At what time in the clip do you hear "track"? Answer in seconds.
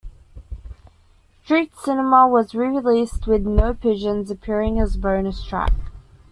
5.43-5.73